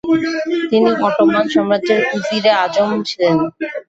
তিনি 0.69 0.89
অটোমান 1.07 1.45
সাম্রাজ্যের 1.53 2.01
উজিরে 2.15 2.51
আজম 2.63 2.89
ছিলেন। 3.07 3.35